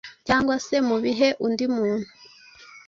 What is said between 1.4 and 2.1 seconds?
undi muntu